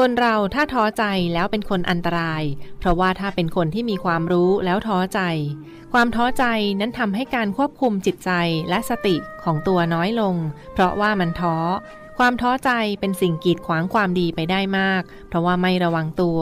[0.00, 1.04] คนเราถ้าท้อใจ
[1.34, 2.42] แล้วเป็นคนอันตราย
[2.78, 5.20] เพราะว่าถ้าเป็นคนที่มีความรู้แล้วท้อใจ
[5.92, 6.44] ความท้อใจ
[6.80, 8.30] นั้นทำให้การควบคุมจิตใจ
[8.70, 10.34] และสติของตัวน้อยลง
[10.72, 11.56] เพราะว่ามันท้อ
[12.18, 16.40] ความท้อใจเป็นสิ่งกีดขวางความดีไปได้มาก เพราะว่าไม่ระวังตัว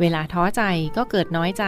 [0.00, 0.62] เวลาท้อใจ
[0.96, 1.64] ก็เกิดน้อยใจ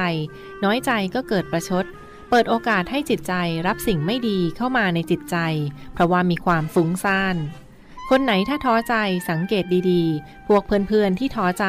[0.65, 1.85] น้อยใจก็เกิดประชด
[2.31, 3.35] เปิดโอกาสให้จิตใจ
[3.67, 5.37] รับสิ่งไม่ดีเข้ามาในจิตใจ
[5.95, 7.37] เพราะว่ามีความฟุ้งซ่าน
[8.11, 8.95] คนไหนถ้าท้อใจ
[9.31, 11.67] สังเกตดีๆ พวกเพื่อนๆที่ท้อใจ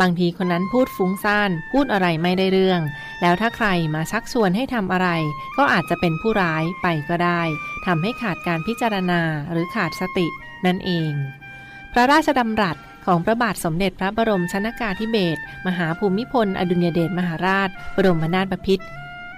[0.00, 2.80] บางทีคนนั้นพูดฟุ้งซ่าน พูดอะไรไม่ได้เรื่อง
[3.20, 5.08] แล้วถ้าใครมาชักชวนให้ทำอะไร
[5.58, 7.42] ก็อาจจะเป็นผู้ร้ายไปก็ได้
[7.86, 9.20] ทำให้ขาดการพิจารณา
[9.52, 10.26] หรือขาดสติ
[10.66, 11.12] นั่นเอง
[11.92, 18.84] พระราชดำรัสของพระบาทสมเด็จพระบรมชนากาธิเบศรมหาภูมิพล อดุลยเดชมหาราช บรมนาถบพิตร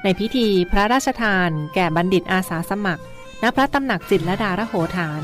[0.03, 3.03] ในพิธีพระราชทาน แก่บัณฑิตอาสาสมัคร
[3.43, 5.23] ณ พระตำหนักจิตรลดาระโหฐาน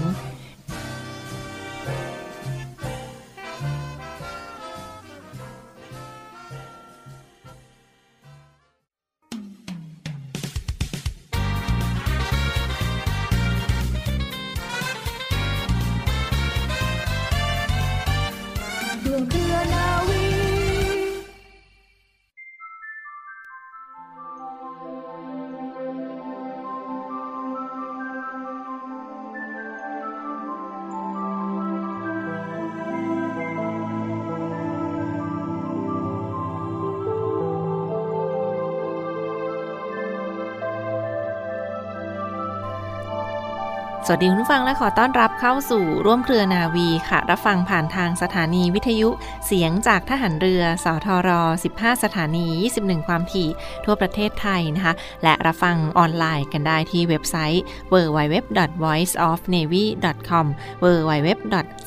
[44.06, 49.08] สวัสดีคุณผู้ฟังและขอต้อนรับเข้าสู่ร่วมเครือนาวีค่ะ รับฟังผ่านทางสถานีวิทยุ
[49.46, 51.30] เสียงจากทหารเรือ สทร
[51.72, 52.46] 15 สถานี
[52.78, 53.48] 21 ความถี่
[53.84, 60.46] ทั่วประเทศไทยนะคะ และรับฟังออนไลน์กันได้ที่เว็บไซต์ www.voiceofnavy.com
[60.82, 61.28] www.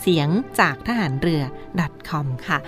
[0.02, 0.28] เสียง
[0.60, 1.42] จากทหารเรือ
[2.10, 2.60] .com ค่ะ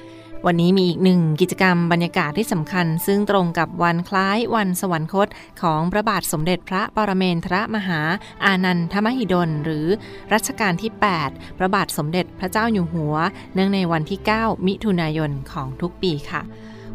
[0.50, 5.28] วันนี้มีอีกหนึ่งกิจกรรมบรรยากาศที่สำคัญ ซึ่งตรงกับวันคล้ายวันสวรรคต
[5.62, 8.02] ของพระบาทสมเด็จพระปรเมนทรมหา
[8.46, 9.86] อานันทมหิดล หรือ
[10.34, 10.92] รัชกาลที่
[11.26, 13.16] 8 พระบาทสมเด็จพระเจ้าอยู่หัว
[13.54, 16.42] เนื่องในวันที่ 9 มิถุนายนของทุกปีค่ะ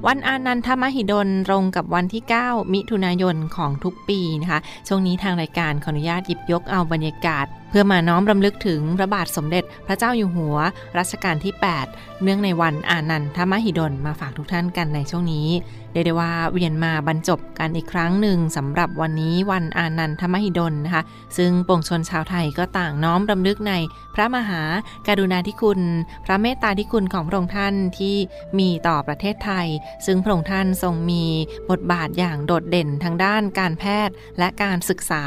[0.06, 10.56] วันอานันทมหิดลตรงกับวันที่ 9 มิถุนายนของทุกปีนะคะ ช่วงนี้ทางรายการขออนุญาตหยิบยกเอาบรรยากาศ เพื่อมาน้อมรำลึกถึงพระบาทสมเด็จพระเจ้าอยู่หัว
[10.98, 11.54] รัชกาลที่
[11.86, 15.48] 8 เนื่องในวันอานันทมหิดลมาฝากทุกท่านกันในช่วงนี้
[15.92, 21.02] เรียกได้ว่าเวียนมาบรรจบกันอีกครั้งหนึ่งสำหรับวันนี้วันอานันทมหิดลนะคะ
[21.36, 23.72] ซึ่งปวงชนชาวไทยก็ต่างน้อมรำลึกใน
[24.14, 24.62] พระมหา
[25.08, 25.80] การุณาธิคุณ
[26.24, 28.16] พระเมตตาธิคุณของพระองค์ท่านที่
[28.58, 29.66] มีต่อประเทศไทย
[30.06, 31.24] ซึ่งพระองค์ท่านทรงมี
[31.70, 35.24] บทบาทอย่างโดดเด่นทางด้านการแพทย์และการศึกษา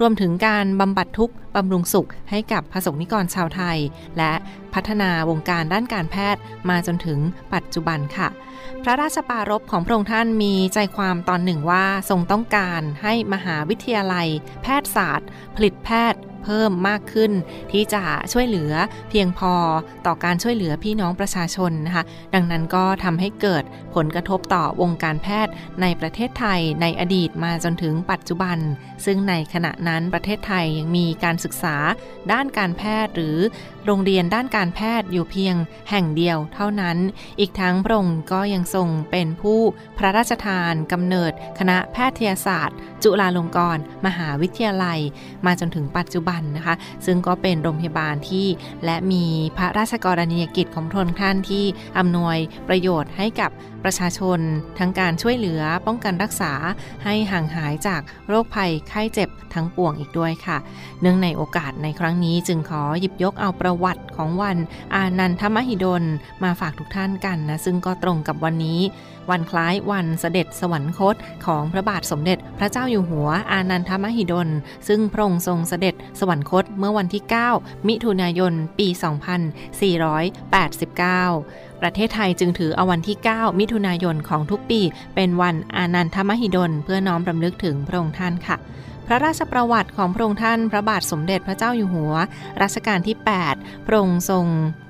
[0.00, 3.78] รวมถึงการบำบัดทุกข์บำรุงสุขให้กับพระสงนิกรชาวไทย
[4.18, 4.32] และ
[4.74, 7.18] พัฒนาวงการด้านการแพทย์มาจนถึง
[7.54, 8.28] ปัจจุบันค่ะ
[8.82, 14.28] พระราชปารภของพระองค์ท่านมีใจความตอนหนึ่งว่าทรงต้องการให้มหาวิทยาลัย
[14.62, 17.32] แพทยศาสตร์ ผลิตแพทย์เพิ่มมากขึ้น
[17.72, 18.02] ที่จะ
[18.32, 18.72] ช่วยเหลือ
[19.10, 19.54] เพียงพอ
[20.06, 23.64] ต่อการช่วยเหลือพี่น้องประชาชนนะคะดังนั้นก็ทำให้เกิด
[23.94, 28.58] ผลกระทบต่อวงการแพทย์ในประเทศไทยในอดีตมาจนถึงปัจจุบัน
[29.04, 31.76] ซึ่งในขณะนั้นประเทศไทยยังมีการศึกษา
[32.32, 33.36] ด้านการแพทย์หรือ
[33.86, 35.54] โรงเรียนด้านการแพทย์อยู่เพียง
[35.90, 36.96] แห่งเดียวเท่านั้น
[37.40, 39.60] อีกทั้งพระองค์ก็ยังทรงเป็นผู้
[39.98, 45.00] พระราชทานกำเนิดคณะแพทยศาสตร์ จุฬาลงกรณ์มหาวิทยาลัย
[45.46, 46.74] มาจนถึงปัจจุบันนะคะ
[47.06, 48.46] ซึ่งก็เป็นโรงพยาบาลที่
[48.84, 49.24] และมี
[49.56, 51.64] พระราชกรณียกิจของพระองค์ท่านที่
[51.98, 52.36] อำนวย
[52.68, 53.50] ประโยชน์ให้กับ
[53.84, 54.40] ประชาชน
[54.78, 56.52] ทั้งการช่วยเหลือป้องกันรักษา
[57.04, 60.58] ให้ห่างหายจากโรคภัยไข้เจ็บทั้งปวงอีกด้วยค่ะ
[61.00, 64.56] เนื่องในโอกาสในครั้งนี้จึงขอหยิบยกเอาประวัติของวัน
[64.94, 66.04] อานันทมหิดล
[66.42, 68.80] มาฝากทุกท่านกันนะ ซึ่งก็ตรงกับวันนี้
[69.30, 71.14] วันคล้ายวันเสด็จสวรรคต
[71.46, 74.48] ของพระบาทสมเด็จพระเจ้าอยู่หัวอานันทมหิดล
[74.88, 77.22] ซึ่งพระองค์ทรงเสด็จสวรรคตเมื่อวันที่
[77.54, 78.94] 9 มิถุนายน ปี 2489
[81.82, 84.80] ประเทศไทยจึงถือเอาวันที่ 9 มิถุนายนของทุกปี
[85.14, 88.56] เป็นวันอานันทมหิดล เพื่อน้อมรำลึกถึงพระองค์ท่านค่ะ
[89.06, 92.14] พระราชประวัติของพระองค์ท่าน พระบาทสมเด็จพระเจ้าอยู่หัว
[92.62, 93.16] รัชกาลที่
[93.52, 94.44] 8 พระองค์ทรง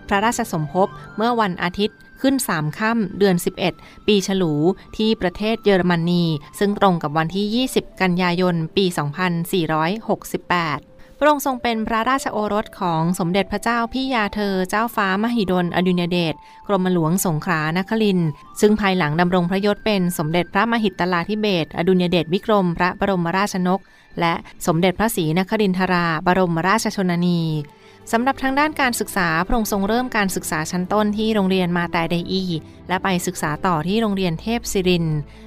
[0.09, 3.37] พระราชสมภพเมื่อวันอาทิตย์ขึ้น 3 ค่ำ เดือน
[3.73, 4.55] 11 ปีฉลู
[4.97, 6.25] ที่ประเทศเยอรมนี
[6.59, 10.90] ซึ่งตรงกับวันที่ 20 กันยายน ปี 2468
[11.23, 16.35] พระองค์ทรงเป็นพระราชโอรสของสมเด็จพระเจ้าพี่ยาเธอเจ้าฟ้ามหิดลอดุญเดช
[16.69, 18.21] กรมหลวงสงขลานคริน
[18.61, 23.81] ซึ่งภายหลังดำรงพระยศเป็นสมเด็จพระมหิตลาธิเบศอดุญเดชวิกรมพระบรมราชนก
[24.21, 24.35] และ
[24.67, 27.43] สมเด็จพระศรีนครินทรา บรมราชชนนี
[28.13, 32.43] สำหรับทางด้านการศึกษาพระองค์ทรงเริ่มการศึกษาชั้นต้นที่โรงเรียนมาแต่เดอี
[32.89, 35.07] และไปศึกษาต่อที่โรงเรียนเทพศิริน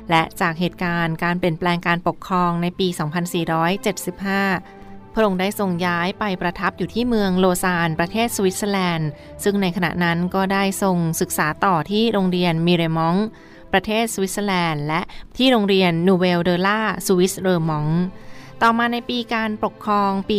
[0.10, 4.83] และจากเหตุการณ์การเปลี่ยนแปลงการปกครองในปี 2475
[5.14, 9.10] พระองค์ได้ทรงย้ายไปประทับอยู่ที่เมืองโลซานประเทศสวิตเซอร์แลนด์
[9.44, 13.16] ซึ่งในขณะนั้นก็ได้ทรงศึกษาต่อที่โรงเรียนมิเรมอง
[13.74, 15.02] ประเทศสวิตเซอร์แลนด์ และ
[15.38, 17.88] ที่โรงเรียนนูเวลเดล่าสวิสเรมอง
[18.62, 20.38] ต่อมาในปีการปกครองปี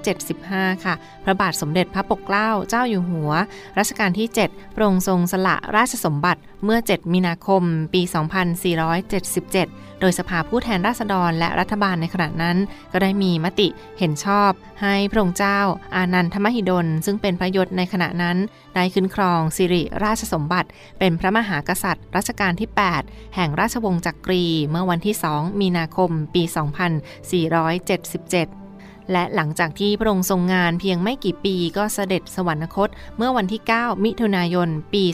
[0.00, 0.94] 2475 ค่ะ
[1.24, 3.30] พระบาทสมเด็จพระปกเกล้าเจ้าอยู่หัว
[3.78, 7.62] รัชกาลที่ 7 พระองค์ทรงสละราชสมบัติ เมื่อ 7 มีนาคม
[7.94, 8.14] ปี 2477
[10.00, 12.56] โดยสภาผู้แทนราษฎรและรัฐบาลในขณะนั้น
[12.92, 13.68] ก็ได้มีมติ
[13.98, 14.50] เห็นชอบ
[14.82, 15.60] ให้พระองค์เจ้า
[15.94, 18.36] อานันทมหิดล ซึ่งเป็นพระยศในขณะนั้น
[18.74, 20.68] ได้ขึ้นครองสิริราชสมบัติ
[20.98, 22.68] เป็นพระมหากษัตริย์ รัชกาลที่
[23.02, 28.59] 8 แห่งราชวงศ์จักรี เมื่อวันที่ 2 มีนาคม ปี 2477
[29.12, 35.04] และหลังจากที่พระองค์ทรงงานเพียงไม่กี่ปีก็เสด็จสวรรคต เมื่อวันที่ 9 มิถุนายน ปี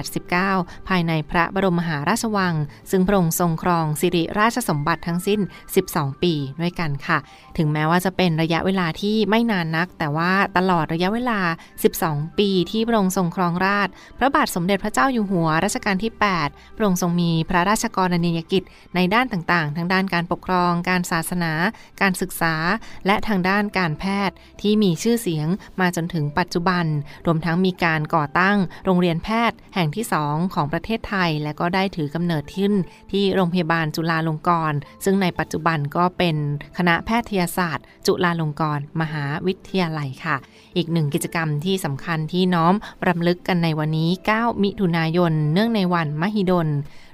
[0.00, 2.54] 2489 ภายในพระบรมมหาราชวัง
[2.90, 5.40] ซึ่งพระองค์ทรงครองสิริราชสมบัติทั้งสิ้น
[5.80, 7.18] 12 ปีด้วยกันค่ะ
[7.58, 11.40] ถึงแม้ว่าจะเป็นระยะเวลาที่ไม่นานนัก แต่ว่าตลอดระยะเวลา
[11.88, 13.88] 12 ปีที่พระองค์ทรงครองราช
[14.18, 16.12] พระบาทสมเด็จพระเจ้าอยู่หัวรัชกาลที่
[16.44, 18.62] 8 พระองค์ทรงมีพระราชกรณียกิจ
[18.94, 21.52] ในด้านต่างๆ ทั้งด้านการปกครอง การศาสนา
[22.00, 22.54] การศึกษา
[23.06, 25.48] และทางด้านการแพทย์ที่มีชื่อเสียง
[25.80, 26.86] มาจนถึงปัจจุบัน
[27.26, 32.72] รวมทั้งมีการก่อตั้งโรงเรียนแพทย์แห่งที่สองของประเทศไทย และก็ได้ถือกำเนิดขึ้น
[33.12, 36.36] ที่โรงพยาบาลจุฬาลงกรณ์ซึ่งในปัจจุบันก็เป็น
[36.78, 40.36] คณะแพทยศาสตร์ จุฬาลงกรณ์มหาวิทยาลัยค่ะ
[40.76, 42.74] อีกหนึ่งกิจกรรมที่สำคัญที่น้อม
[43.08, 46.68] รำลึกกันในวันนี้ 9 มิถุนายน เนื่องในวันมหิดล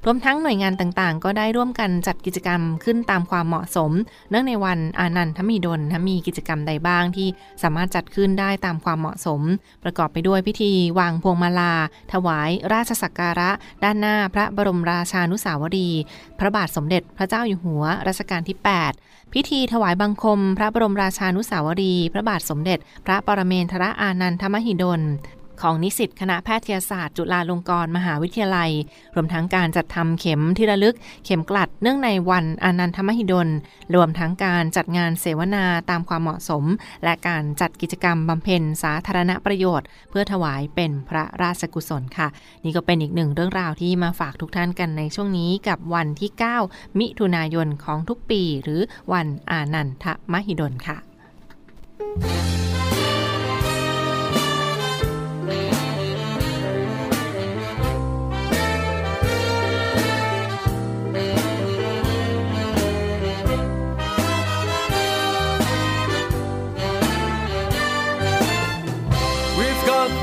[0.07, 3.93] รวมทั้งหน่วยงานต่างๆ ก็ได้ร่วมกันจัดกิจกรรมขึ้นตามความเหมาะสม
[4.31, 7.29] เนื่องในวันอานันทมีดลมีกิจกรรมใดบ้างที่
[7.63, 9.41] สามารถจัดขึ้นได้ตามความเหมาะสม
[9.83, 11.73] ประกอบไปด้วยพิธีวางพวงมาลา
[12.13, 13.51] ถวายราชสักการะ
[13.85, 15.91] ด้านหน้าพระบรมราชานุสาวรี
[16.39, 18.57] พระบาทสมเด็จพระเจ้าอยู่หัวรัชกาลที่
[18.97, 25.03] 8 พิธีถวายบังคม พระบรมราชานุสาวรีพระบาทสมเด็จ พระปรเมนทรอานันทมหิดล
[25.63, 28.71] ของนิสิตคณะแพทยศาสตร์ จุฬาลงกรณ์มหาวิทยาลัย
[29.15, 33.49] รวมทั้งการจัดทำเข็มที่ระลึก เข็มกลัดเนื่องในวันอนันทมหิดล
[33.95, 36.65] รวมทั้งการจัดงานเสวนาตามความเหมาะสม
[37.05, 42.29] และการจัดกิจกรรมบำเพ็ญสาธารณประโยชน์ เพื่อถวายเป็นพระราชกุศลค่ะ
[42.65, 46.31] นี่ก็เป็นอีกหนึ่งเรื่องราวที่มาฝากทุกท่านกันในช่วงนี้กับวันที่
[46.65, 48.81] 9 มิถุนายนของทุกปี หรือ
[49.13, 50.99] วันอานันทมหิดลค่ะ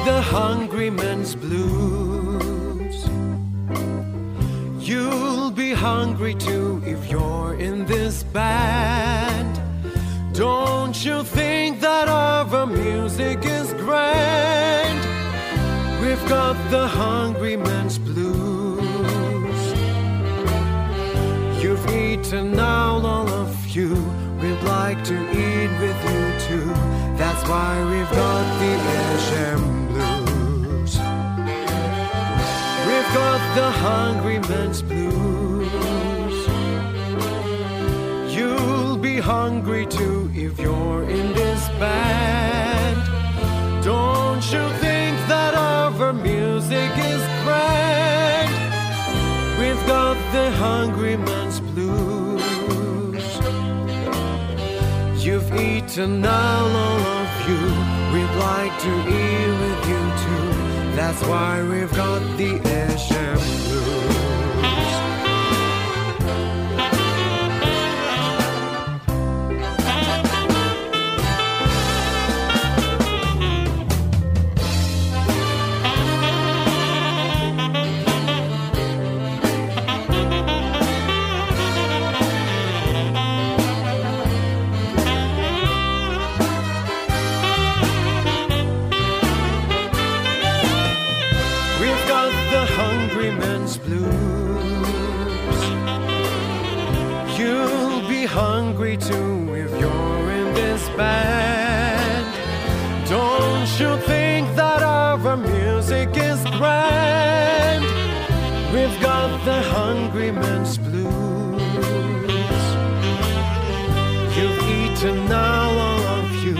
[0.05, 3.05] the hungry man's blues.
[4.79, 9.61] You'll be hungry too if you're in this band.
[10.33, 14.99] Don't you think that our music is grand?
[16.01, 18.81] We've got the hungry man's blues.
[21.61, 23.93] You've eaten now, all of you.
[24.41, 26.69] We'd like to eat with you too.
[27.21, 29.70] That's why we've got the Asham
[33.13, 35.71] Got the hungry man's blues.
[38.33, 42.97] You'll be hungry too if you're in this band.
[43.83, 48.51] Don't you think that our music is grand?
[49.59, 52.41] We've got the hungry man's blues.
[55.25, 56.75] You've eaten all
[57.19, 57.61] of you.
[58.13, 60.40] We'd like to eat with you too.
[61.03, 64.20] That's why we've got the Asham Blues.
[93.51, 94.05] Man's blues.
[97.37, 102.27] You'll be hungry too if you're in this band.
[103.09, 107.83] Don't you think that our music is grand?
[108.73, 111.61] We've got the hungry man's blues.
[114.35, 116.55] You've eaten now, all of you.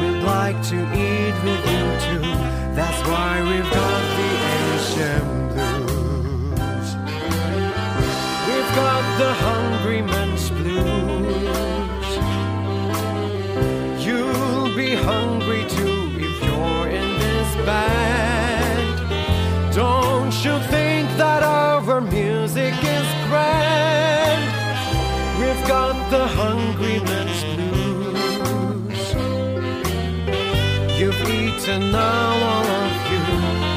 [0.00, 2.11] We'd like to eat with you too.
[9.22, 12.08] The hungry man's blues.
[14.04, 18.94] You'll be hungry too if you're in this band.
[19.72, 24.44] Don't you think that our music is grand?
[25.40, 29.02] We've got the hungry man's blues.
[30.98, 33.24] You've eaten now, all of you.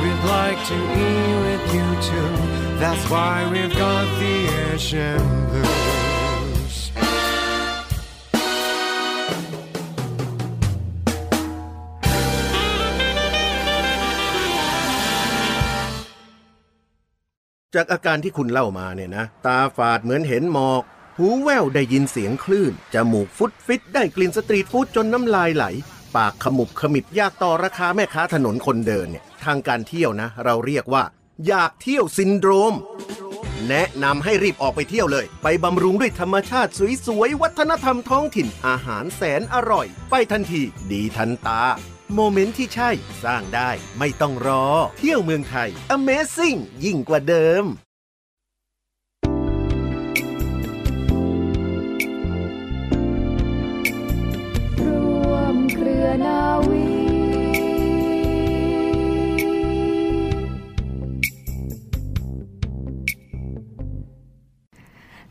[0.01, 2.54] We'd like to eat with you too.
[2.83, 4.35] That's why we've got the
[4.73, 6.75] Asian blues.
[17.75, 20.83] จากอาการที่คุณเล่ามาเนี่ยนะ ตาฝาดเหมือนเห็นหมอก
[21.17, 25.65] หูแว่วได้ยินเสียงคลื่น จมูกฟุดฟิตได้กลิ่นสตรีทฟู้ดจนน้ำลายไหล
[26.15, 31.03] ปากขมุบขมิบยากต่อราคาแม่ค้าถนนคนเดินเนี่ย ทางการเที่ยวนะ เราเรียกว่า
[31.47, 32.73] อยากเที่ยวซินโดรม
[33.67, 36.71] แนะนำให้รีบออกไปเที่ยวเลย ไปบำรุงด้วยธรรมชาติ
[37.05, 40.61] สวยๆ วัฒนธรรมท้องถิ่นอาหารแสนอร่อย ไปทันที
[40.91, 41.61] ดีทันตา
[42.13, 42.89] โมเมนต์ที่ใช่
[43.23, 44.65] สร้างได้ไม่ต้องรอ
[44.97, 47.65] เที่ยวเมืองไทย Amazing ยิ่งกว่าเดิม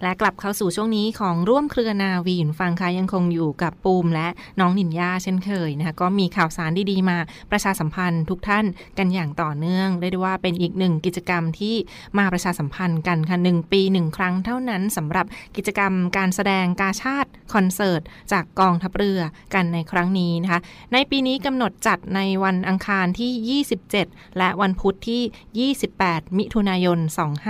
[0.03, 4.29] และกลับเข้าสู่ช่วงนี้ของร่วมเครือนาวีนฟังค่ะยังคงอยู่กับปูมและ
[4.61, 7.19] น้องนินยาเช่นเคยนะคะก็มีข่าวสารดีๆมา
[7.51, 8.65] ประชาสัมพันธ์ทุกท่าน
[8.99, 11.75] กันอย่างต่อเนื่องเรียกได้ว่าเป็นอีกหนึ่งกิจกรรมที่
[12.19, 19.21] มาประชาสัมพันธ์กันค่ะหนึ่งปีหนึ่งครั้งเท่านั้นสำหรับกิจกรรมการแสดงกาชาติคอนเสิร์ตจากกองทัพเรือ
[19.55, 20.61] กันในครั้งนี้นะคะ
[20.93, 26.99] ในปีนี้กำหนดจัดในวันอังคารที่ 27 และวันพุธที่ 28 มิถุนายน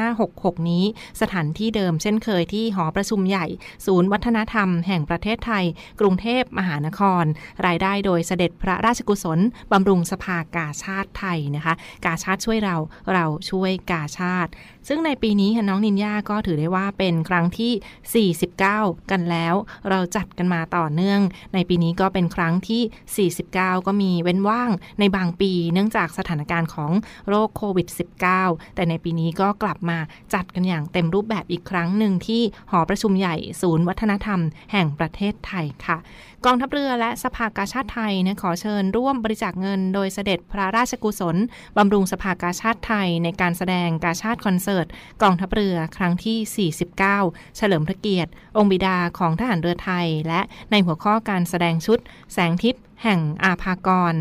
[0.08, 0.84] 2566 นี้
[1.20, 3.46] สถานที่เดิมเช่นเคยยที่หอประชุมใหญ่
[3.86, 5.64] ศูนย์วัฒนธรรมแห่งประเทศไทย
[6.00, 7.24] กรุงเทพมหานคร
[7.66, 9.38] รายได้โดยเสด็จพระราชกุศล
[9.72, 11.74] บำรุงสภากาชาติไทยนะคะ
[12.04, 12.76] กาชาติช่วยเรา
[13.12, 14.50] เราช่วยกาชาติ
[14.88, 19.54] ซึ่งในปีนี้ค่ะน้องนินยาก็ถือได้ว่าเป็นครั้งที่ 49 กันแล้ว
[19.88, 21.20] เราจัดกันมาต่อเนื่อง
[21.54, 23.54] ในปีนี้ก็เป็นครั้งที่ 49
[23.86, 26.92] ก็มีเว้นว่างในบางปี เนื่องจากสถานการณ์ของ
[27.28, 27.88] โรคโควิด
[28.32, 29.98] -19 แต่ในปีนี้ก็กลับมา
[30.34, 34.40] จัดกันอย่างเต็มรูปแบบอีกครั้งหนึ่งที่หอประชุมใหญ่ศูนย์วัฒนธรรม
[34.72, 35.98] แห่งประเทศไทยค่ะ
[36.46, 41.36] กองทัพเรือและสภากาชาติไทยนะขอเชิญร่วมบริจาคเงิน โดยเสด็จพระราชกุศล
[41.76, 44.73] บำรุงสภากาชาติไทยในการแสดงกาชาติคอนเสิร์ต
[45.22, 50.40] กองทัพเรือครั้งที่ 49 เฉลิมพระเกียรติ องค์บิดาของทหารเรือไทย และ
[50.70, 51.98] ในหัวข้อการแสดงชุด
[52.32, 54.14] แสงทิพย์แห่งอาภากร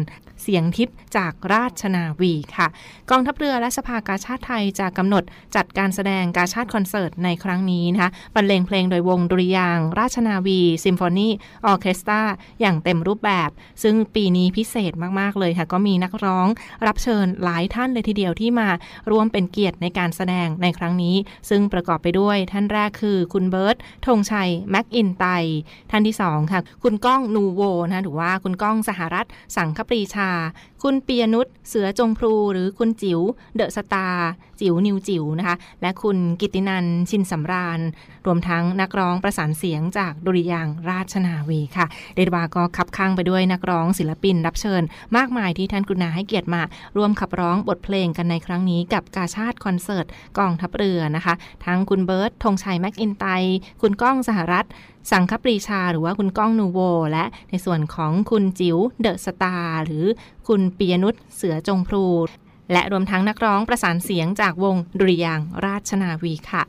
[0.43, 2.67] เสียงทิพย์จากราชนาวีค่ะ
[3.09, 5.23] กองทัพเรือและสภากาชาดไทยจะกำหนด
[5.55, 11.29] จัดการแสดงกาชาดคอนเสิร์ตในครั้งนี้นะคะบรรเลงเพลงโดยวงดุริยางค์ ราชนาวีซิมโฟนี
[11.65, 12.21] ออร์เคสตรา
[12.62, 13.50] อย่างเต็มรูปแบบ
[13.83, 16.47] ซึ่งปีนี้พิเศษมากๆเลยค่ะ ก็มีนักร้อง
[16.88, 18.69] รับเชิญหลายท่านเลยทีเดียวที่มา
[19.12, 21.15] ร่วมเป็นเกียรติในการแสดงในครั้งนี้
[21.50, 25.25] ซึ่งประกอบไปด้วยท่านแรกคือคุณเบิร์ดธงชัยแมคอินไตย์
[25.91, 29.25] ท่านที่2ค่ะคุณก้องนูโวนะหรือว่าคุณก้องสหรัฐ
[29.57, 30.29] สังคปรีชา
[30.83, 33.19] คุณปิยนุชเสือจงพรูหรือคุณจิ๋ว
[33.55, 37.79] เดอะสตาร์จิ๋วนิวจิ๋วนะคะ และคุณกิตตินันท์ชินสำราญ
[38.25, 44.82] รวมทั้งนักร้องประสานเสียงจากดุริยางค์ราชนาวีค่ะ เรียกว่าก็คับคั่งไปด้วยนักร้องศิลปินรับเชิญ
[45.18, 46.62] มากมายที่ท่านกรุณาให้เกียรติมา
[46.98, 50.06] ร่วมขับร้องบทเพลงกันในครั้งนี้กับกาชาดคอนเสิร์ต
[50.38, 51.34] กองทัพเรือนะคะ
[51.65, 53.25] ทั้งคุณเบิร์ดธงชัยแมคอินไตย์
[53.82, 54.65] คุณก้องสหรัฐ
[55.12, 56.80] สังคปรีชาหรือว่าคุณก้องนูโว
[57.12, 60.06] และในส่วนของคุณจิ๋วเดอะสตาร์หรือ
[60.48, 62.06] คุณปิยนุชเสือจงพรู
[62.72, 66.63] และรวมทั้งนักร้องประสานเสียงจากวงดุริยางค์ราชนาวีค่ะ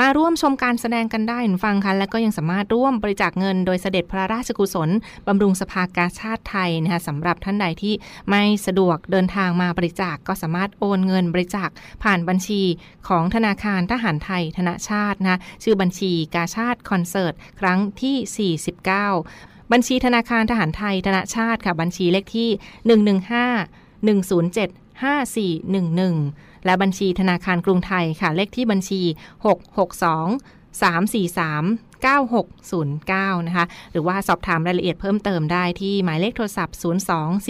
[0.00, 4.90] มาร่วมชมการแสดงกันได้คุณฟังค่ะและก็ยังสามารถร่วมบริจาคเงินโดยเสด็จพระราชกุศล
[5.26, 7.94] บำรุงสภากาชาติไทยนะคะสำหรับท่านใดที่
[8.30, 11.68] ไม่สะดวกเดินทางมาบริจาคก็สามารถโอนเงินบริจาค
[12.02, 12.62] ผ่านบัญชี
[13.08, 18.52] ของธนาคารทหารไทยธนชาตินะชื่อบัญชีกาชาติคอนเสิร์ตครั้งที่
[19.18, 22.50] 49 บัญชีธนาคารทหารไทยธนชาติค่ะบัญชีเลขที่
[24.04, 29.02] 115 107 5411 และบัญชีธนาคารกรุงไทยค่ะ เลขที่บัญชี
[29.44, 29.50] 662
[30.80, 36.76] 343 9609 นะคะ หรือว่าสอบถามรายละเอียดเพิ่มเติมได้ที่หมายเลขโทรศัพท์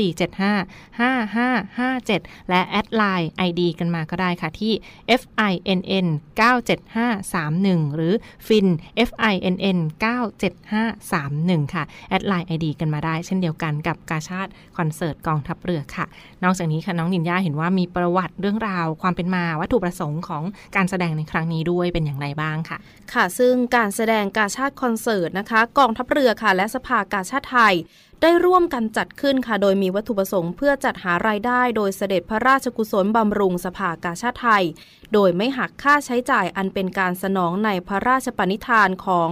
[0.09, 4.73] 02475 5557 และแอดไลน์ ID กันมาก็ได้ค่ะที่
[5.21, 6.07] FINN
[6.41, 8.15] 97531 หรือ
[8.47, 8.67] FIN
[9.09, 9.79] FINN
[10.71, 16.07] 97531 ค่ะ add LINE ID กันมาได้ เช่นเดียวกันกับกาชาดคอนเสิร์ตกองทัพเรือค่ะ
[16.45, 20.43] นอกจากนี้ค่ะน้องนินยาเห็นว่ามีประวัติเรื่องราวความเป็นมาวัตถุประสงค์ของ
[20.77, 22.79] การแสดงในครั้งนี้ด้วยเป็นอย่างไรบ้างค่ะ
[23.13, 27.75] ค่ะ ซึ่งการแสดงกาชาติคอนเสิร์ตนะคะกองทัพเรือค่ะและสภากาชาติไทย
[28.23, 34.65] ได้ร่วมกันจัดขึ้นค่ะ โดยมีวัตถุประสงค์เพื่อจัดหารายได้โดยเสด็จพระราชกุศลบำรุงสภากาชาติไทย
[35.13, 39.31] โดยไม่หักค่าใช้จ่ายอันเป็นการสนองในพระราชปณิธานของ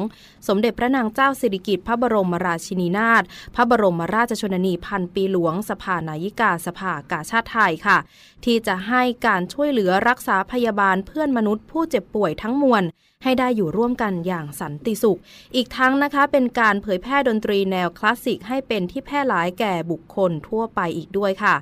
[0.48, 3.22] สมเด็จพระนางเจ้าสิริกิติ์พระบรมราชินีนาถ
[3.54, 7.98] พระบรมราชชนนีพันปีหลวง สภานายิกาสภากาชาติไทยค่ะ
[8.44, 12.82] ที่จะให้การช่วยเหลือรักษาพยาบาลเพื่อนมนุษย์ผู้เจ็บป่วยทั้งมวล
[13.24, 15.20] ให้ได้อยู่ร่วมกันอย่างสันติสุข
[15.54, 21.54] อีกทั้งนะคะเป็นการเผยแพร่ดนตรีแนวคลาสสิกให้เป็นที่แพร่หลายแก่บุคคลทั่วไปอีกด้วยค่ะ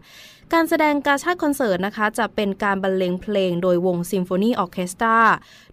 [0.54, 5.18] การแสดงการชาติคอนเสิร์ตนะคะ จะเป็นการบรรเลงเพลงโดยวงซิมโฟนีออเคสตรา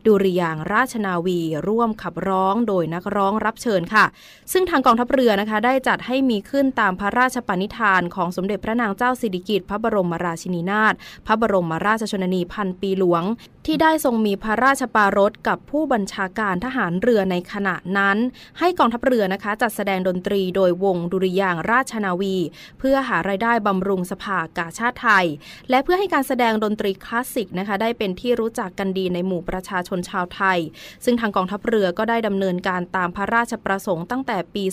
[0.05, 4.05] ดุริยางราชนาวี ร่วมขับร้องโดยนักร้องรับเชิญค่ะ
[4.51, 10.93] ซึ่งทางกองทัพเรือนะคะ ได้จัดให้มีขึ้นตามพระราชปณิธานของสมเด็จพระนางเจ้าสิริกิติ์พระบรมราชินีนาถ
[11.27, 13.23] พระบรมราชชนนีพันปีหลวง
[13.65, 18.17] ที่ได้ทรงมีพระราชปารถกับผผู้บัญชาการทหารเรือในขณะนั้น
[18.59, 22.37] ให้กองทัพเรือนะคะจัดแสดงดนตรีโดยวงดุริยางราชนาวี
[22.79, 25.25] เพื่อหารายได้บำรุงสภากาชาติไทย
[25.69, 30.59] และเพื่อให้การแสดงดนตรีคลาสสิกนะคะได้เป็นที่รู้จักกันดีในหมู่ประชาชนชาวไทย
[31.05, 34.63] ซึ่งทางกองทัพเรือก็ได้ดำเนินการตามพระราชประสงค์ตั้งแต่ปี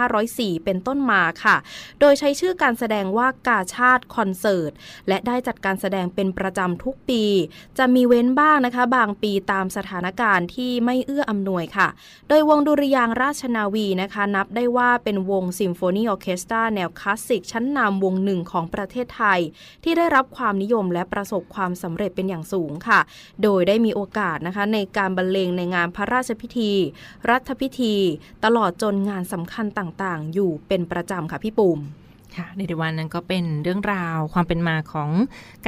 [0.00, 1.56] 2504 เป็นต้นมาค่ะ
[2.00, 4.72] โดยใช้ชื่อการแสดงว่ากาชาติคอนเสิร์ต
[5.08, 7.24] และได้จัดการแสดงเป็นประจำทุกปี
[7.78, 11.88] จะมีเว้นบ้างนะคะ บางปีตามสถานการณ์ที่ไม่เอื้ออำนวยค่ะ
[12.28, 19.40] โดยวงดุริยางราชนาวีนะคะ นับได้ว่าเป็นวงซิมโฟนีออเคสตราแนวคลาสสิก ชั้นนำวงหนึ่งของประเทศไทย
[19.84, 23.00] ที่ได้รับความนิยมและประสบความสำเร็จเป็นอย่างสูงค่ะ
[23.42, 26.72] โดยได้มีโอกาสนะคะในการบรรเลงในงานพระราชพิธี
[27.30, 27.94] รัฐพิธี
[28.44, 31.80] ตลอดจนงานสำคัญต่างๆ อยู่เป็นประจำค่ะพี่ปูม
[32.38, 35.10] ค่ะในวันนั้นก็เป็นเรื่องราวความเป็นมาของ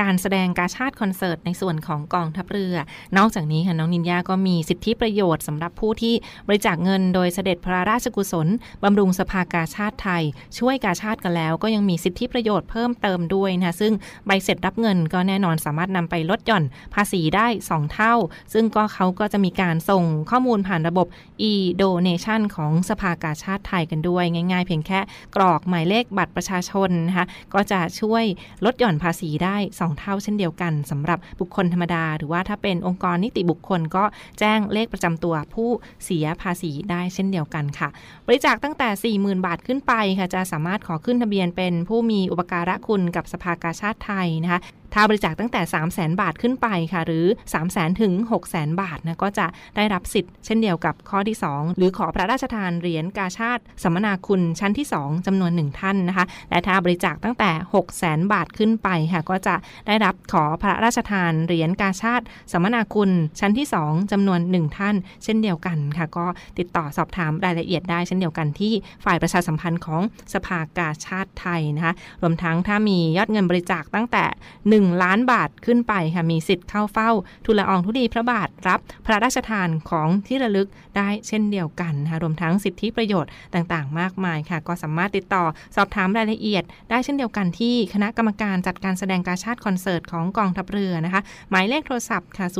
[0.00, 2.76] การแสดงกาชาติคอนเสิร์ตในส่วนของกองทัพเรือ
[3.18, 6.14] นอกจากนี้ค่ะน้องนินยาก็มีสิทธิประโยชน์สำหรับผู้ที่
[6.46, 8.48] บริจาคเงินโดยเสด็จพระราชกุศล
[8.84, 10.22] บำรุงสภากาชาติไทย
[10.58, 13.92] ช่วยกาชาติกันแล้ว ก็ยังมีสิทธิประโยชน์เพิ่มเติมด้วยนะคะซึ่ง
[14.26, 18.14] ใบเสร็จรับเงินก็แน่นอนสามารถนำไปลดหย่อนภาษีได้ 2 เท่า
[18.52, 21.06] ซึ่งก็เขาก็จะมีการส่งข้อมูลผ่านระบบ
[21.50, 25.00] e-donation ของสภากาชาติไทยกันด้วย ง่าย ๆ เพียงแค่
[25.36, 28.24] กรอกหมายเลขบัตรประชาชนนะคะก็จะช่วย
[28.64, 34.04] ลดหย่อนภาษีได้ 2 เท่าเช่นเดียวกันสำหรับบุคคลธรรมดา หรือว่าถ้าเป็นองค์กรนิติบุคคลก็
[34.38, 35.68] แจ้งเลขประจำตัวผู้
[36.04, 37.88] เสียภาษีได้เช่นเดียวกันค่ะ
[38.26, 44.60] บริจาคตั้งแต่ 40,000 บาทขึ้นไปค่ะจะสามารถขอขึ้นทะเบียนเป็นผู้มีอุปการะคุณกับสภากาชาติไทยนะคะ
[44.94, 49.46] ถ้าบริจาคตั้งแต่ 3 0 0แสนบาทขึ้นไปค่ะ หรือ 3 0 0แสนถึง 6 0แสนบาทนะก็จะ
[49.76, 59.54] ได้รับสิทธิ์ เช่นเดียวกับข้อที่ 2 หรือขอพระราชทานเหรียญกาชาติสัมมนาคุณชั้นที่ 2จำนวน 1 ท่านนะคะ และถ้าบริจาคตั้งแต่ 6 0แสนบาทขึ้นไปค่ะ ก็จะ
[59.86, 66.26] ได้รับขอพระราชทานเหรียญกาชาติสัมมนาคุณชั้นที่ 2จำนวน 1 ท่าน เช่นเดียวกันค่ะ ก็
[66.58, 68.72] ติดต่อสอบถามรายละเอียดได้เช่นเดียวกันที่
[69.04, 70.02] ฝ่ายประชาสัมพันธ์ของ
[70.34, 74.24] สภากาชาติไทยนะคะ รวมทั้งถ้ามียอดเงินบริจาคตั้งแต่
[74.58, 77.10] 1ล้านบาทขึ้นไปค่ะมีสิทธิ์เข้าเฝ้า
[77.44, 85.44] ทุลอองทุลีพระบาทรับพระราชทานของที่ระลึกได้เช่นเดียวกันนะคะรวมทั้งสิทธิประโยชน์ต่างๆ มากมายค่ะ ก็สามารถติดต่อ
[85.76, 92.56] สอบถามรายละเอียด ได้เช่นเดียวกันที่คณะกรรมการจัดการแสดงการชาติคอนเสิร์ตของกองทัพเรือนะคะ หมายเลขโทรศัพท์ค่ะ 02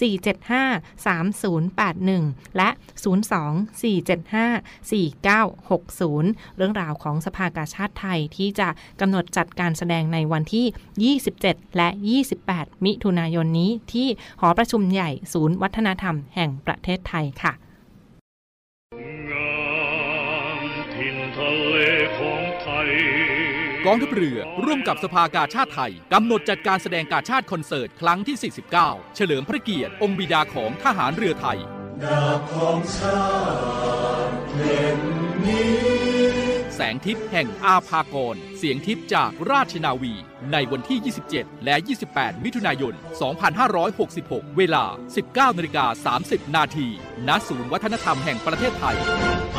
[0.00, 2.68] 475 3081 และ
[3.32, 8.68] 02 475 4960 เรื่องราวของสภากาชาติไทยที่จะ
[9.00, 10.66] กำหนดจัดการแสดงในวันที่
[11.24, 11.88] 27 และ
[12.36, 14.08] 28 มิถุนายนนี้ที่
[14.40, 17.52] หอประชุมใหญ่ศูนย์วัฒนธรรมแห่งประเทศไทยค่ะ
[23.86, 31.58] กองทัพเรือร่วมกับสภากาชาติไทย กำหนดจัดการแสดงกาชาติคอนเสิร์ต ครั้งที่ 49 เฉลิมพระเกียรติ องค์บิดาของทหารเรือไทย
[34.52, 34.60] แส
[34.94, 35.93] ง
[36.92, 40.14] งทิพย์แห่งอาภากร เสียงทิพย์จากราชนาวี
[40.52, 41.74] ในวันที่ 27 และ
[42.10, 42.94] 28 มิถุนายน
[43.74, 44.84] 2566 เวลา
[45.20, 46.88] 19นาฬิกา30 นาที
[47.28, 48.96] ณศูนย์วัฒนธรรมแห่งประเทศไทย
[49.54, 49.56] ข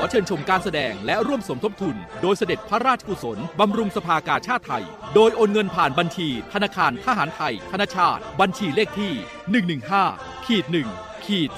[0.00, 4.84] อเชิญชมการแสดงและร่วมสมทบทุน โดยเสด็จพระราชกุศล บำรุงสภากาชาติไทย
[5.14, 9.12] โดยโอนเงินผ่านบัญชี ธนาคารทหารไทย ธนาชาติ บัญชีเลขที่
[9.98, 10.64] 115ขีด
[10.96, 11.50] 1 ขีด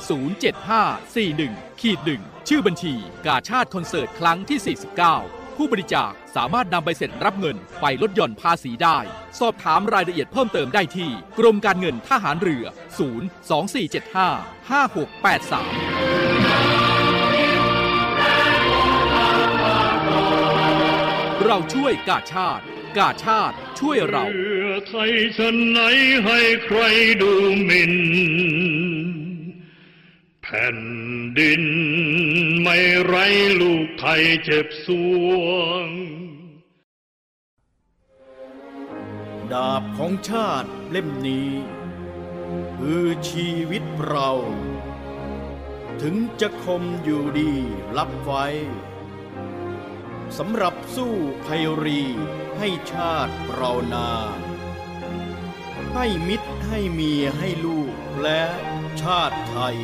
[0.67, 2.95] 07541ขีด1ชื่อบัญชี
[3.27, 4.77] กาชาติคอนเสิร์ตครั้งที่
[5.15, 8.99] 49 ผู้บริจาคสามารถนำใบเสร็จรับเงินไปลดหย่อนภาษีได้
[9.39, 12.65] สอบถามรายละเอียดเพิ่มเติมได้ที่ กรมการเงินทหารเรือ
[21.39, 22.65] 024755683เราช่วยกาชาติ
[22.99, 25.79] กาชาติช่วยเราเพื่อไทยฉันไหน
[26.25, 26.81] ให้ใคร
[27.23, 27.33] ดู
[27.65, 27.95] หมิ่น
[30.51, 30.81] แผ่น
[31.39, 31.65] ดิน
[32.63, 33.15] ไม่ไร
[33.61, 34.89] ลูกไทยเจ็บส
[35.25, 35.39] ว
[35.87, 35.89] ง
[39.53, 41.51] ดาบของชาติเล่มนี้
[42.77, 44.31] คือชีวิตเรา
[46.03, 47.53] ถึงจะคมอยู่ดี
[47.97, 48.47] รับไว้
[50.39, 52.03] สำหรับสู้ภัยรี
[52.59, 54.11] ให้ชาติเรานา
[55.95, 58.43] ให้มิตรให้เมียให้ลูกและ
[59.03, 59.79] ชาติไทย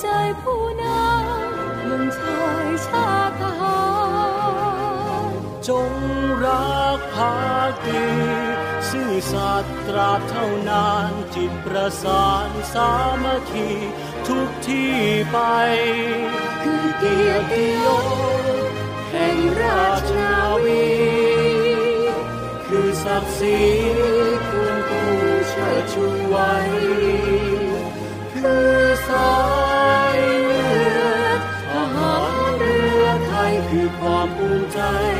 [0.00, 0.06] ใจ
[0.42, 3.80] ผู้นำยังชายชาติทหา
[5.28, 5.30] ร
[5.68, 5.92] จง
[6.44, 7.38] รักภั
[7.70, 8.04] กดี
[8.90, 12.90] ซื่อสัตย์ตราบเท่านานจิตประสานสา
[13.22, 13.68] มัคคี
[14.28, 14.94] ทุกที่
[15.32, 15.38] ไป
[16.62, 18.06] คือเกียรติยศ
[19.10, 20.88] แห่งราชนาวี
[22.66, 23.60] คือศักดิ์ศรี
[24.48, 25.10] ควรผู้
[25.48, 26.52] เชิดชูไว้
[28.32, 29.69] คือสา
[34.80, 35.19] ภู